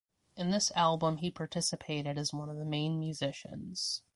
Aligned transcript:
In 0.35 0.49
this 0.49 0.71
album 0.75 1.17
he 1.17 1.29
participated 1.29 2.17
as 2.17 2.33
one 2.33 2.49
of 2.49 2.57
the 2.57 2.65
main 2.65 2.99
musicians. 2.99 4.01